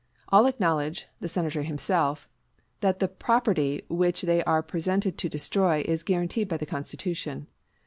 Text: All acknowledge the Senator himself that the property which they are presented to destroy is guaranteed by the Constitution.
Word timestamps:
All 0.29 0.47
acknowledge 0.47 1.05
the 1.19 1.27
Senator 1.27 1.61
himself 1.61 2.27
that 2.79 2.97
the 2.97 3.07
property 3.07 3.83
which 3.87 4.23
they 4.23 4.43
are 4.45 4.63
presented 4.63 5.15
to 5.19 5.29
destroy 5.29 5.83
is 5.85 6.01
guaranteed 6.01 6.47
by 6.49 6.57
the 6.57 6.65
Constitution. 6.65 7.45